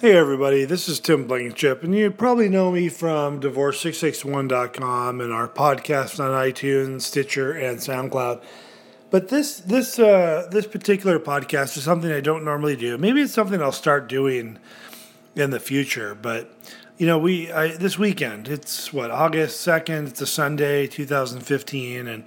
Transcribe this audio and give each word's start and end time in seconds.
Hey 0.00 0.16
everybody, 0.16 0.64
this 0.64 0.88
is 0.88 1.00
Tim 1.00 1.26
Blankenship, 1.26 1.82
and 1.82 1.92
you 1.92 2.12
probably 2.12 2.48
know 2.48 2.70
me 2.70 2.88
from 2.88 3.40
divorce661.com 3.40 5.20
and 5.20 5.32
our 5.32 5.48
podcast 5.48 6.20
on 6.20 6.30
iTunes, 6.30 7.00
Stitcher, 7.00 7.50
and 7.50 7.78
SoundCloud. 7.78 8.40
But 9.10 9.26
this 9.26 9.58
this 9.58 9.98
uh, 9.98 10.46
this 10.52 10.68
particular 10.68 11.18
podcast 11.18 11.76
is 11.76 11.82
something 11.82 12.12
I 12.12 12.20
don't 12.20 12.44
normally 12.44 12.76
do. 12.76 12.96
Maybe 12.96 13.22
it's 13.22 13.32
something 13.32 13.60
I'll 13.60 13.72
start 13.72 14.08
doing 14.08 14.60
in 15.34 15.50
the 15.50 15.58
future. 15.58 16.14
But 16.14 16.54
you 16.96 17.08
know, 17.08 17.18
we 17.18 17.50
I, 17.50 17.76
this 17.76 17.98
weekend 17.98 18.46
it's 18.46 18.92
what 18.92 19.10
August 19.10 19.60
second. 19.62 20.06
It's 20.06 20.20
a 20.20 20.28
Sunday, 20.28 20.86
2015, 20.86 22.06
and 22.06 22.22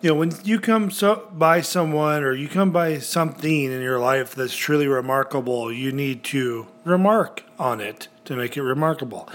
you 0.00 0.10
know 0.10 0.16
when 0.16 0.32
you 0.44 0.60
come 0.60 0.90
so, 0.90 1.28
by 1.32 1.60
someone 1.60 2.22
or 2.22 2.32
you 2.32 2.48
come 2.48 2.70
by 2.70 2.98
something 2.98 3.64
in 3.72 3.80
your 3.80 3.98
life 3.98 4.34
that's 4.34 4.54
truly 4.54 4.86
remarkable, 4.86 5.72
you 5.72 5.92
need 5.92 6.22
to 6.24 6.66
remark 6.84 7.42
on 7.58 7.80
it 7.80 8.08
to 8.26 8.36
make 8.36 8.56
it 8.56 8.62
remarkable. 8.62 9.28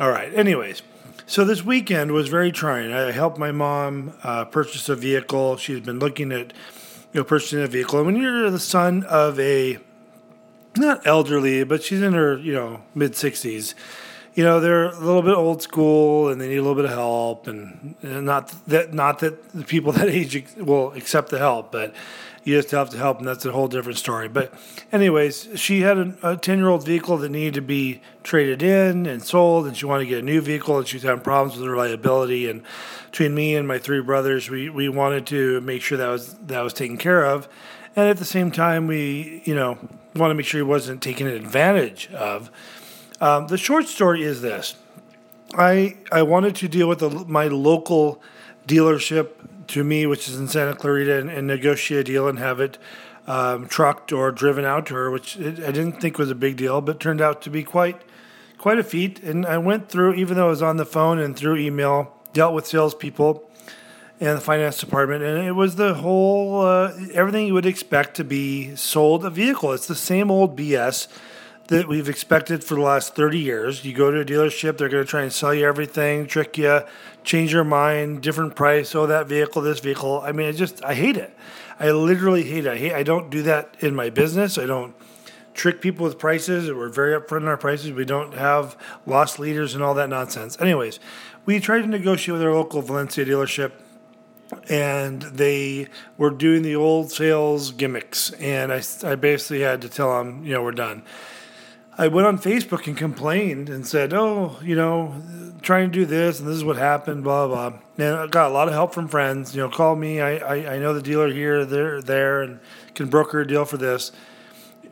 All 0.00 0.10
right. 0.10 0.32
Anyways, 0.32 0.82
so 1.26 1.44
this 1.44 1.64
weekend 1.64 2.12
was 2.12 2.28
very 2.28 2.52
trying. 2.52 2.92
I 2.92 3.10
helped 3.10 3.38
my 3.38 3.52
mom 3.52 4.14
uh, 4.22 4.44
purchase 4.44 4.88
a 4.88 4.96
vehicle. 4.96 5.56
She's 5.56 5.80
been 5.80 5.98
looking 5.98 6.32
at 6.32 6.52
you 7.12 7.20
know 7.20 7.24
purchasing 7.24 7.60
a 7.60 7.66
vehicle. 7.66 7.98
And 7.98 8.06
when 8.06 8.16
you're 8.16 8.50
the 8.50 8.58
son 8.60 9.04
of 9.04 9.38
a 9.40 9.78
not 10.76 11.06
elderly, 11.06 11.64
but 11.64 11.82
she's 11.82 12.02
in 12.02 12.12
her 12.12 12.38
you 12.38 12.52
know 12.52 12.82
mid 12.94 13.16
sixties 13.16 13.74
you 14.38 14.44
know 14.44 14.60
they're 14.60 14.90
a 14.90 15.00
little 15.00 15.22
bit 15.22 15.34
old 15.34 15.62
school 15.62 16.28
and 16.28 16.40
they 16.40 16.46
need 16.46 16.58
a 16.58 16.62
little 16.62 16.76
bit 16.76 16.84
of 16.84 16.92
help 16.92 17.48
and, 17.48 17.96
and 18.02 18.24
not 18.24 18.54
that 18.68 18.94
not 18.94 19.18
that 19.18 19.48
the 19.50 19.64
people 19.64 19.90
that 19.98 20.08
age 20.08 20.44
will 20.56 20.92
accept 20.92 21.30
the 21.30 21.38
help 21.38 21.72
but 21.72 21.92
you 22.44 22.54
just 22.54 22.70
have 22.70 22.88
to 22.90 22.96
help 22.96 23.18
and 23.18 23.26
that's 23.26 23.44
a 23.44 23.50
whole 23.50 23.66
different 23.66 23.98
story. 23.98 24.28
But 24.28 24.54
anyways 24.92 25.48
she 25.56 25.80
had 25.80 25.98
a 26.22 26.36
10 26.36 26.58
year 26.58 26.68
old 26.68 26.86
vehicle 26.86 27.16
that 27.16 27.30
needed 27.30 27.54
to 27.54 27.62
be 27.62 28.00
traded 28.22 28.62
in 28.62 29.06
and 29.06 29.24
sold 29.24 29.66
and 29.66 29.76
she 29.76 29.86
wanted 29.86 30.04
to 30.04 30.08
get 30.08 30.20
a 30.20 30.24
new 30.24 30.40
vehicle 30.40 30.78
and 30.78 30.86
she 30.86 30.94
was 30.94 31.02
having 31.02 31.24
problems 31.24 31.58
with 31.58 31.68
reliability 31.68 32.48
and 32.48 32.62
between 33.10 33.34
me 33.34 33.56
and 33.56 33.66
my 33.66 33.76
three 33.76 34.00
brothers 34.00 34.48
we, 34.48 34.70
we 34.70 34.88
wanted 34.88 35.26
to 35.26 35.60
make 35.62 35.82
sure 35.82 35.98
that 35.98 36.08
was 36.08 36.34
that 36.34 36.60
was 36.60 36.72
taken 36.72 36.96
care 36.96 37.26
of. 37.26 37.48
And 37.96 38.08
at 38.08 38.18
the 38.18 38.24
same 38.24 38.52
time 38.52 38.86
we 38.86 39.42
you 39.44 39.56
know 39.56 39.78
want 40.14 40.30
to 40.30 40.34
make 40.36 40.46
sure 40.46 40.60
he 40.60 40.62
wasn't 40.62 41.02
taken 41.02 41.26
advantage 41.26 42.08
of 42.12 42.52
um, 43.20 43.46
the 43.48 43.58
short 43.58 43.86
story 43.86 44.22
is 44.22 44.40
this: 44.40 44.76
I 45.54 45.96
I 46.12 46.22
wanted 46.22 46.56
to 46.56 46.68
deal 46.68 46.88
with 46.88 47.00
the, 47.00 47.10
my 47.10 47.48
local 47.48 48.22
dealership 48.66 49.66
to 49.68 49.84
me, 49.84 50.06
which 50.06 50.28
is 50.28 50.38
in 50.38 50.48
Santa 50.48 50.74
Clarita, 50.74 51.18
and, 51.18 51.30
and 51.30 51.46
negotiate 51.46 52.00
a 52.00 52.04
deal 52.04 52.28
and 52.28 52.38
have 52.38 52.60
it 52.60 52.78
um, 53.26 53.66
trucked 53.66 54.12
or 54.12 54.32
driven 54.32 54.64
out 54.64 54.86
to 54.86 54.94
her, 54.94 55.10
which 55.10 55.36
it, 55.36 55.60
I 55.60 55.70
didn't 55.70 56.00
think 56.00 56.18
was 56.18 56.30
a 56.30 56.34
big 56.34 56.56
deal, 56.56 56.80
but 56.80 56.98
turned 56.98 57.20
out 57.20 57.42
to 57.42 57.50
be 57.50 57.62
quite 57.62 58.00
quite 58.56 58.78
a 58.78 58.84
feat. 58.84 59.22
And 59.22 59.46
I 59.46 59.58
went 59.58 59.88
through, 59.88 60.14
even 60.14 60.36
though 60.36 60.46
I 60.46 60.50
was 60.50 60.62
on 60.62 60.76
the 60.76 60.86
phone 60.86 61.18
and 61.18 61.36
through 61.36 61.56
email, 61.56 62.14
dealt 62.32 62.54
with 62.54 62.66
salespeople 62.66 63.44
and 64.20 64.38
the 64.38 64.40
finance 64.40 64.78
department, 64.78 65.22
and 65.22 65.46
it 65.46 65.52
was 65.52 65.76
the 65.76 65.94
whole 65.94 66.62
uh, 66.62 66.92
everything 67.12 67.46
you 67.46 67.54
would 67.54 67.66
expect 67.66 68.16
to 68.16 68.24
be 68.24 68.74
sold 68.74 69.24
a 69.24 69.30
vehicle. 69.30 69.72
It's 69.72 69.86
the 69.86 69.94
same 69.94 70.30
old 70.30 70.58
BS 70.58 71.06
that 71.68 71.86
we've 71.86 72.08
expected 72.08 72.64
for 72.64 72.74
the 72.74 72.80
last 72.80 73.14
30 73.14 73.38
years. 73.38 73.84
You 73.84 73.92
go 73.92 74.10
to 74.10 74.20
a 74.20 74.24
dealership, 74.24 74.78
they're 74.78 74.88
going 74.88 75.04
to 75.04 75.08
try 75.08 75.22
and 75.22 75.32
sell 75.32 75.54
you 75.54 75.66
everything, 75.66 76.26
trick 76.26 76.56
you, 76.58 76.80
change 77.24 77.52
your 77.52 77.64
mind, 77.64 78.22
different 78.22 78.56
price, 78.56 78.94
oh, 78.94 79.06
that 79.06 79.26
vehicle, 79.26 79.60
this 79.60 79.78
vehicle. 79.78 80.22
I 80.24 80.32
mean, 80.32 80.48
I 80.48 80.52
just, 80.52 80.82
I 80.82 80.94
hate 80.94 81.18
it. 81.18 81.34
I 81.78 81.90
literally 81.90 82.42
hate 82.42 82.64
it. 82.64 82.72
I, 82.72 82.76
hate, 82.76 82.92
I 82.92 83.02
don't 83.02 83.30
do 83.30 83.42
that 83.42 83.76
in 83.80 83.94
my 83.94 84.08
business. 84.08 84.56
I 84.56 84.64
don't 84.64 84.94
trick 85.52 85.82
people 85.82 86.04
with 86.04 86.18
prices. 86.18 86.72
We're 86.72 86.88
very 86.88 87.20
upfront 87.20 87.42
in 87.42 87.48
our 87.48 87.58
prices. 87.58 87.92
We 87.92 88.06
don't 88.06 88.32
have 88.32 88.76
lost 89.04 89.38
leaders 89.38 89.74
and 89.74 89.84
all 89.84 89.92
that 89.94 90.08
nonsense. 90.08 90.58
Anyways, 90.60 90.98
we 91.44 91.60
tried 91.60 91.82
to 91.82 91.86
negotiate 91.86 92.32
with 92.32 92.42
our 92.42 92.54
local 92.54 92.80
Valencia 92.80 93.26
dealership 93.26 93.72
and 94.70 95.20
they 95.22 95.88
were 96.16 96.30
doing 96.30 96.62
the 96.62 96.76
old 96.76 97.12
sales 97.12 97.72
gimmicks. 97.72 98.30
And 98.32 98.72
I, 98.72 98.80
I 99.04 99.16
basically 99.16 99.60
had 99.60 99.82
to 99.82 99.90
tell 99.90 100.16
them, 100.16 100.44
you 100.46 100.54
know, 100.54 100.62
we're 100.62 100.72
done. 100.72 101.02
I 102.00 102.06
went 102.06 102.28
on 102.28 102.38
Facebook 102.38 102.86
and 102.86 102.96
complained 102.96 103.68
and 103.68 103.84
said, 103.84 104.14
"Oh, 104.14 104.56
you 104.62 104.76
know, 104.76 105.20
trying 105.62 105.90
to 105.90 105.92
do 105.92 106.06
this 106.06 106.38
and 106.38 106.48
this 106.48 106.54
is 106.54 106.64
what 106.64 106.76
happened." 106.76 107.24
Blah 107.24 107.48
blah. 107.48 107.72
And 107.98 108.14
I 108.14 108.26
got 108.28 108.50
a 108.50 108.54
lot 108.54 108.68
of 108.68 108.74
help 108.74 108.94
from 108.94 109.08
friends. 109.08 109.54
You 109.54 109.62
know, 109.62 109.68
call 109.68 109.96
me. 109.96 110.20
I 110.20 110.36
I, 110.36 110.74
I 110.74 110.78
know 110.78 110.94
the 110.94 111.02
dealer 111.02 111.28
here, 111.28 111.64
there, 111.64 112.00
there, 112.00 112.40
and 112.40 112.60
can 112.94 113.08
broker 113.08 113.40
a 113.40 113.46
deal 113.46 113.64
for 113.64 113.76
this. 113.76 114.12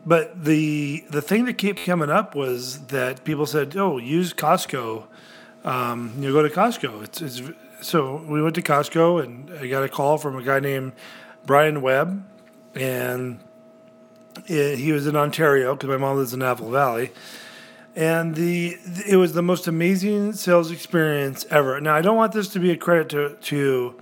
But 0.04 0.44
the 0.44 1.04
the 1.08 1.22
thing 1.22 1.44
that 1.44 1.58
kept 1.58 1.84
coming 1.84 2.10
up 2.10 2.34
was 2.34 2.86
that 2.86 3.22
people 3.22 3.46
said, 3.46 3.76
"Oh, 3.76 3.98
use 3.98 4.34
Costco. 4.34 5.04
Um, 5.64 6.12
you 6.16 6.28
know, 6.28 6.32
go 6.32 6.42
to 6.42 6.52
Costco." 6.52 7.04
It's, 7.04 7.22
it's 7.22 7.42
so 7.80 8.24
we 8.26 8.42
went 8.42 8.56
to 8.56 8.62
Costco 8.62 9.22
and 9.22 9.50
I 9.60 9.68
got 9.68 9.84
a 9.84 9.88
call 9.88 10.18
from 10.18 10.36
a 10.36 10.42
guy 10.42 10.58
named 10.58 10.92
Brian 11.44 11.82
Webb, 11.82 12.24
and 12.74 13.38
he 14.46 14.92
was 14.92 15.06
in 15.06 15.16
Ontario 15.16 15.74
because 15.74 15.88
my 15.88 15.96
mom 15.96 16.16
lives 16.16 16.32
in 16.34 16.42
Apple 16.42 16.70
Valley, 16.70 17.12
and 17.94 18.34
the 18.34 18.76
it 19.06 19.16
was 19.16 19.32
the 19.32 19.42
most 19.42 19.66
amazing 19.66 20.32
sales 20.32 20.70
experience 20.70 21.46
ever. 21.50 21.80
Now 21.80 21.94
I 21.94 22.02
don't 22.02 22.16
want 22.16 22.32
this 22.32 22.48
to 22.48 22.58
be 22.58 22.70
a 22.70 22.76
credit 22.76 23.08
to 23.10 23.36
to 23.40 23.94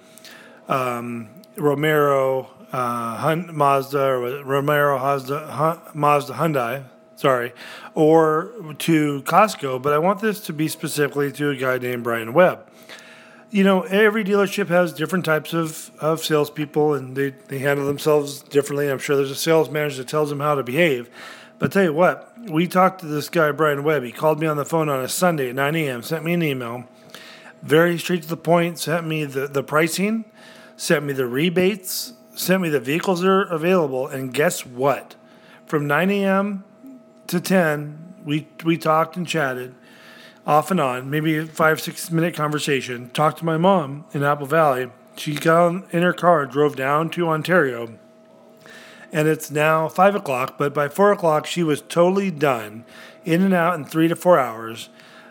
um, 0.69 1.29
Romero 1.57 2.51
uh, 2.73 3.17
Hun- 3.17 3.51
Mazda 3.55 4.05
or 4.05 4.45
Romero 4.45 4.99
Mazda, 4.99 5.91
Mazda 5.95 6.33
Hyundai, 6.35 6.85
sorry, 7.17 7.53
or 7.95 8.51
to 8.79 9.23
Costco, 9.23 9.81
but 9.81 9.93
I 9.93 9.99
want 9.99 10.21
this 10.21 10.41
to 10.41 10.53
be 10.53 10.69
specifically 10.69 11.31
to 11.33 11.51
a 11.51 11.57
guy 11.57 11.79
named 11.79 12.03
Brian 12.03 12.33
Webb 12.33 12.67
you 13.51 13.65
know, 13.65 13.83
every 13.83 14.25
dealership 14.25 14.69
has 14.69 14.93
different 14.93 15.25
types 15.25 15.53
of, 15.53 15.91
of 16.01 16.25
salespeople 16.25 16.95
and 16.95 17.17
they, 17.17 17.31
they 17.49 17.59
handle 17.59 17.87
themselves 17.87 18.43
differently. 18.43 18.89
I'm 18.89 18.99
sure 18.99 19.17
there's 19.17 19.31
a 19.31 19.37
sales 19.37 19.71
manager 19.71 19.99
that 19.99 20.09
tells 20.09 20.31
them 20.31 20.41
how 20.41 20.55
to 20.55 20.63
behave. 20.63 21.09
But 21.59 21.73
tell 21.73 21.85
you 21.85 21.93
what, 21.93 22.33
we 22.51 22.67
talked 22.67 23.01
to 23.01 23.07
this 23.07 23.29
guy, 23.29 23.53
Brian 23.53 23.85
Webb. 23.85 24.03
He 24.03 24.13
called 24.13 24.41
me 24.41 24.47
on 24.47 24.57
the 24.57 24.65
phone 24.65 24.89
on 24.89 25.01
a 25.01 25.09
Sunday 25.09 25.51
at 25.51 25.55
9 25.55 25.77
a.m., 25.77 26.03
sent 26.03 26.25
me 26.25 26.35
an 26.35 26.43
email, 26.43 26.85
very 27.63 27.97
straight 27.97 28.23
to 28.23 28.29
the 28.29 28.37
point, 28.37 28.79
sent 28.79 29.07
me 29.07 29.25
the, 29.25 29.47
the 29.47 29.63
pricing, 29.63 30.25
sent 30.77 31.05
me 31.05 31.13
the 31.13 31.27
rebates, 31.27 32.13
sent 32.35 32.61
me 32.61 32.69
the 32.69 32.81
vehicles 32.81 33.21
that 33.21 33.29
are 33.29 33.43
available. 33.43 34.09
And 34.09 34.35
guess 34.35 34.67
what? 34.67 35.15
From 35.65 35.87
9 35.87 36.11
a.m. 36.11 36.65
to 37.29 37.41
10, 37.41 38.15
we, 38.25 38.49
we 38.65 38.77
talked 38.77 39.17
and 39.17 39.27
chatted 39.27 39.75
off 40.47 40.71
and 40.71 40.81
on, 40.81 41.09
maybe 41.09 41.39
a 41.39 41.47
five, 41.47 41.81
six 41.81 42.11
minute 42.11 42.35
conversation. 42.35 43.11
Talked 43.11 43.39
to 43.39 43.45
my 43.45 43.57
mom 43.57 44.05
in 44.13 44.23
Apple 44.23 44.47
Valley. 44.47 44.91
She 45.17 45.35
got 45.35 45.93
in 45.93 46.03
her 46.03 46.13
car, 46.13 46.45
drove 46.45 46.77
down 46.77 47.09
to 47.11 47.29
Ontario, 47.29 47.99
and 49.13 49.29
it's 49.29 49.51
now 49.51 49.89
five 49.89 50.15
o'clock. 50.15 50.59
But 50.59 50.75
by 50.75 50.89
four 50.89 51.13
o'clock, 51.13 51.47
she 51.47 51.63
was 51.63 51.81
totally 51.81 52.31
done, 52.31 52.85
in 53.25 53.43
and 53.43 53.55
out 53.55 53.77
in 53.77 53.85
three 53.85 54.09
to 54.09 54.17
four 54.17 54.39
hours. 54.39 54.89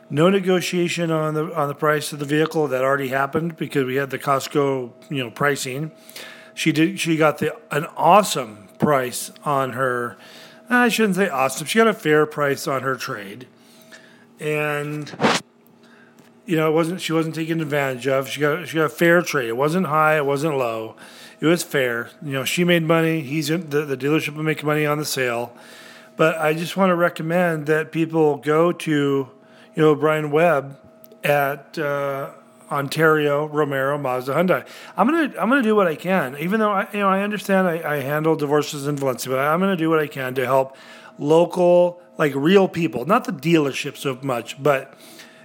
No 0.09 0.29
negotiation 0.29 1.11
on 1.11 1.33
the 1.33 1.53
on 1.53 1.67
the 1.67 1.75
price 1.75 2.13
of 2.13 2.19
the 2.19 2.25
vehicle 2.25 2.67
that 2.67 2.83
already 2.83 3.09
happened 3.09 3.57
because 3.57 3.85
we 3.85 3.95
had 3.95 4.09
the 4.09 4.19
Costco 4.19 4.91
you 5.09 5.23
know 5.23 5.31
pricing. 5.31 5.91
She 6.55 6.71
did. 6.71 6.99
She 6.99 7.17
got 7.17 7.37
the 7.37 7.55
an 7.71 7.85
awesome 7.97 8.69
price 8.79 9.31
on 9.43 9.73
her. 9.73 10.17
I 10.69 10.89
shouldn't 10.89 11.15
say 11.15 11.29
awesome. 11.29 11.67
She 11.67 11.77
got 11.77 11.87
a 11.87 11.93
fair 11.93 12.25
price 12.25 12.67
on 12.67 12.81
her 12.81 12.95
trade 12.95 13.47
and 14.39 15.11
you 16.45 16.57
know, 16.57 16.69
it 16.69 16.73
wasn't 16.73 17.01
she 17.01 17.13
wasn't 17.13 17.35
taken 17.35 17.61
advantage 17.61 18.07
of. 18.07 18.27
She 18.27 18.41
got 18.41 18.67
she 18.67 18.75
got 18.75 18.85
a 18.85 18.89
fair 18.89 19.21
trade. 19.21 19.49
It 19.49 19.57
wasn't 19.57 19.87
high, 19.87 20.17
it 20.17 20.25
wasn't 20.25 20.57
low. 20.57 20.95
It 21.39 21.47
was 21.47 21.63
fair. 21.63 22.09
You 22.21 22.33
know, 22.33 22.45
she 22.45 22.63
made 22.63 22.83
money. 22.83 23.21
He's 23.21 23.47
the 23.47 23.57
the 23.57 23.97
dealership 23.97 24.35
will 24.35 24.43
make 24.43 24.63
money 24.63 24.85
on 24.85 24.97
the 24.97 25.05
sale. 25.05 25.55
But 26.15 26.37
I 26.37 26.53
just 26.53 26.77
want 26.77 26.91
to 26.91 26.95
recommend 26.95 27.65
that 27.67 27.91
people 27.91 28.37
go 28.37 28.71
to, 28.71 28.91
you 28.91 29.29
know, 29.75 29.95
Brian 29.95 30.29
Webb 30.29 30.79
at 31.23 31.77
uh, 31.79 32.31
Ontario 32.71 33.47
Romero 33.47 33.97
Mazda 33.97 34.33
Hyundai. 34.33 34.65
I'm 34.97 35.07
gonna 35.07 35.33
I'm 35.39 35.49
gonna 35.49 35.63
do 35.63 35.75
what 35.75 35.87
I 35.87 35.95
can, 35.95 36.37
even 36.39 36.59
though 36.59 36.71
I 36.71 36.87
you 36.91 36.99
know 36.99 37.07
I 37.07 37.21
understand 37.21 37.67
I, 37.67 37.95
I 37.95 37.99
handle 38.01 38.35
divorces 38.35 38.85
in 38.85 38.97
Valencia, 38.97 39.31
but 39.31 39.39
I'm 39.39 39.59
gonna 39.59 39.77
do 39.77 39.89
what 39.89 39.99
I 39.99 40.07
can 40.07 40.35
to 40.35 40.45
help 40.45 40.75
local 41.17 42.01
like 42.17 42.33
real 42.35 42.67
people, 42.67 43.05
not 43.05 43.25
the 43.25 43.31
dealership 43.31 43.97
so 43.97 44.17
much, 44.21 44.61
but 44.61 44.93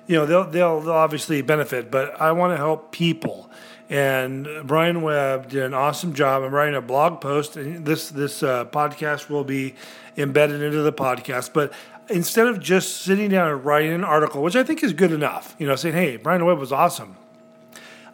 you 0.06 0.16
know 0.16 0.26
they'll 0.26 0.44
they'll, 0.44 0.80
they'll 0.80 0.92
obviously 0.92 1.42
benefit. 1.42 1.90
But 1.90 2.20
I 2.20 2.32
want 2.32 2.52
to 2.52 2.56
help 2.56 2.92
people. 2.92 3.50
And 3.90 4.46
Brian 4.64 5.00
Webb 5.00 5.48
did 5.48 5.62
an 5.62 5.72
awesome 5.72 6.12
job. 6.12 6.42
I'm 6.42 6.54
writing 6.54 6.74
a 6.74 6.82
blog 6.82 7.20
post, 7.20 7.56
and 7.56 7.86
this 7.86 8.10
this 8.10 8.42
uh, 8.42 8.66
podcast 8.66 9.30
will 9.30 9.44
be 9.44 9.74
embedded 10.16 10.60
into 10.60 10.82
the 10.82 10.92
podcast. 10.92 11.54
But 11.54 11.72
instead 12.08 12.48
of 12.48 12.60
just 12.60 12.98
sitting 12.98 13.30
down 13.30 13.50
and 13.50 13.64
writing 13.64 13.92
an 13.92 14.04
article, 14.04 14.42
which 14.42 14.56
I 14.56 14.62
think 14.62 14.82
is 14.82 14.92
good 14.92 15.12
enough, 15.12 15.56
you 15.58 15.66
know, 15.66 15.74
saying, 15.74 15.94
"Hey, 15.94 16.16
Brian 16.16 16.44
Webb 16.44 16.58
was 16.58 16.70
awesome," 16.70 17.16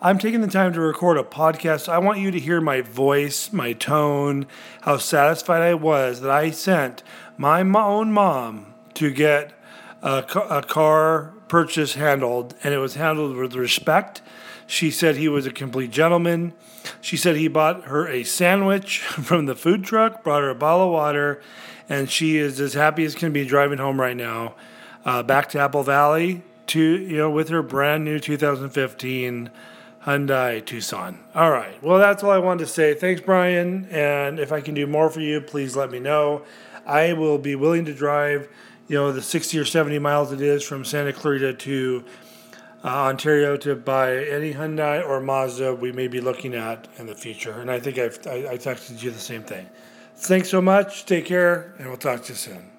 I'm 0.05 0.19
taking 0.19 0.43
the 0.43 0.49
time 0.49 0.75
to 0.75 0.83
record 0.83 1.17
a 1.17 1.23
podcast. 1.23 1.89
I 1.89 1.97
want 1.97 2.19
you 2.19 2.31
to 2.31 2.39
hear 2.39 2.61
my 2.61 2.83
voice, 2.83 3.55
my 3.55 3.73
tone, 3.73 4.47
how 4.83 4.99
satisfied 4.99 5.63
I 5.63 5.73
was 5.73 6.21
that 6.21 6.31
I 6.31 6.51
sent 6.51 7.03
my 7.39 7.63
own 7.63 8.13
mom 8.13 8.75
to 8.93 9.11
get 9.11 9.59
a, 10.03 10.19
a 10.51 10.61
car 10.61 11.33
purchase 11.49 11.95
handled, 11.95 12.55
and 12.63 12.75
it 12.75 12.79
was 12.81 12.97
handled 12.97 13.35
with 13.35 13.55
respect. 13.55 14.21
She 14.67 14.91
said 14.91 15.17
he 15.17 15.27
was 15.27 15.47
a 15.47 15.51
complete 15.51 15.91
gentleman. 15.91 16.53
She 17.01 17.17
said 17.17 17.37
he 17.37 17.49
bought 17.49 17.85
her 17.85 18.07
a 18.07 18.25
sandwich 18.25 18.99
from 19.07 19.47
the 19.47 19.55
food 19.55 19.85
truck, 19.85 20.23
brought 20.23 20.43
her 20.43 20.51
a 20.51 20.55
bottle 20.55 20.89
of 20.89 20.93
water, 20.93 21.41
and 21.89 22.11
she 22.11 22.37
is 22.37 22.61
as 22.61 22.75
happy 22.75 23.07
as 23.07 23.15
can 23.15 23.33
be 23.33 23.47
driving 23.47 23.79
home 23.79 23.99
right 23.99 24.19
now, 24.19 24.55
uh, 25.07 25.23
back 25.23 25.49
to 25.49 25.59
Apple 25.59 25.83
Valley 25.83 26.43
to 26.67 26.81
you 26.81 27.17
know 27.17 27.31
with 27.31 27.49
her 27.49 27.63
brand 27.63 28.05
new 28.05 28.19
2015 28.19 29.51
Hyundai 30.05 30.65
Tucson. 30.65 31.19
All 31.35 31.51
right, 31.51 31.83
well 31.83 31.99
that's 31.99 32.23
all 32.23 32.31
I 32.31 32.39
wanted 32.39 32.67
to 32.67 32.71
say. 32.71 32.95
Thanks, 32.95 33.21
Brian, 33.21 33.87
and 33.91 34.39
if 34.39 34.53
I 34.53 34.61
can 34.61 34.75
do 34.75 34.87
more 34.87 35.09
for 35.09 35.21
you, 35.21 35.41
please 35.41 35.77
let 35.77 35.91
me 35.91 35.99
know. 35.99 36.45
I 36.87 37.15
will 37.15 37.39
be 37.39 37.55
willing 37.55 37.87
to 37.87 37.95
drive, 37.95 38.49
you 38.89 38.97
know, 38.97 39.13
the 39.13 39.23
60 39.23 39.59
or 39.59 39.65
70 39.65 39.99
miles 39.99 40.33
it 40.33 40.43
is 40.43 40.63
from 40.63 40.85
Santa 40.85 41.13
Clarita 41.13 41.55
to 41.55 42.05
uh, 42.85 42.89
Ontario 42.89 43.57
to 43.57 43.75
buy 43.75 44.17
any 44.27 44.53
Hyundai 44.53 45.03
or 45.03 45.21
Mazda 45.21 45.75
we 45.75 45.91
may 45.91 46.09
be 46.09 46.21
looking 46.21 46.55
at 46.55 46.87
in 46.99 47.07
the 47.07 47.15
future. 47.15 47.53
And 47.53 47.71
I 47.71 47.81
think 47.81 47.97
I've, 47.97 48.19
I, 48.27 48.53
I 48.53 48.59
texted 48.59 49.03
you 49.03 49.11
the 49.11 49.19
same 49.19 49.43
thing. 49.43 49.67
Thanks 50.17 50.51
so 50.51 50.61
much. 50.61 51.07
Take 51.07 51.25
care, 51.25 51.75
and 51.79 51.89
we'll 51.89 51.97
talk 51.97 52.23
to 52.25 52.33
you 52.33 52.37
soon. 52.37 52.74